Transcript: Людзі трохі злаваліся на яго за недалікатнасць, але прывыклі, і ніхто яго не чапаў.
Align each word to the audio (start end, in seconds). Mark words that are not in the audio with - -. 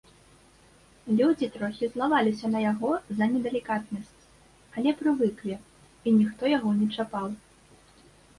Людзі 1.17 1.49
трохі 1.57 1.89
злаваліся 1.93 2.47
на 2.53 2.59
яго 2.71 2.91
за 3.19 3.27
недалікатнасць, 3.33 4.21
але 4.77 4.89
прывыклі, 5.03 5.55
і 5.75 6.09
ніхто 6.19 6.43
яго 6.57 6.69
не 6.81 6.87
чапаў. 6.95 7.27